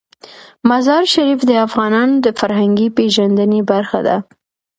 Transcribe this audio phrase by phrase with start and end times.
[0.69, 4.17] مزارشریف د افغانانو د فرهنګي پیژندنې برخه ده.